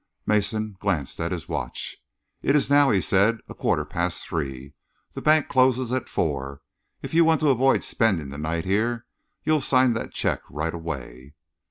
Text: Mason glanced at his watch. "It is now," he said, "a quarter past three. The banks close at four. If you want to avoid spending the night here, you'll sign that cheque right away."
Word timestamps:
Mason 0.25 0.77
glanced 0.79 1.19
at 1.19 1.31
his 1.31 1.47
watch. 1.47 1.97
"It 2.41 2.55
is 2.55 2.71
now," 2.71 2.89
he 2.89 3.01
said, 3.01 3.37
"a 3.47 3.53
quarter 3.53 3.85
past 3.85 4.25
three. 4.25 4.73
The 5.11 5.21
banks 5.21 5.51
close 5.51 5.91
at 5.91 6.09
four. 6.09 6.61
If 7.03 7.13
you 7.13 7.23
want 7.23 7.39
to 7.41 7.49
avoid 7.49 7.83
spending 7.83 8.29
the 8.29 8.39
night 8.39 8.65
here, 8.65 9.05
you'll 9.43 9.61
sign 9.61 9.93
that 9.93 10.11
cheque 10.11 10.41
right 10.49 10.73
away." 10.73 11.35